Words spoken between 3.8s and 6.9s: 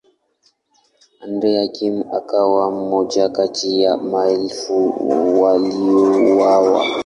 ya maelfu waliouawa.